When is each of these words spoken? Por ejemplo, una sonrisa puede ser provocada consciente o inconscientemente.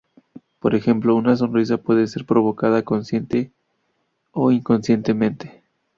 Por 0.59 0.73
ejemplo, 0.73 1.15
una 1.15 1.35
sonrisa 1.37 1.77
puede 1.77 2.07
ser 2.07 2.25
provocada 2.25 2.81
consciente 2.81 3.51
o 4.31 4.49
inconscientemente. 4.49 5.61